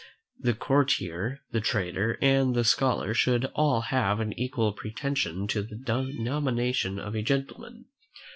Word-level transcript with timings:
The 0.39 0.55
courtier, 0.55 1.41
the 1.51 1.61
trader, 1.61 2.17
and 2.23 2.55
the 2.55 2.63
scholar, 2.63 3.13
should 3.13 3.45
all 3.53 3.81
have 3.81 4.19
an 4.19 4.33
equal 4.33 4.73
pretension 4.73 5.45
to 5.49 5.61
the 5.61 5.75
denomination 5.75 6.97
of 6.97 7.13
a 7.13 7.21
gentleman. 7.21 7.85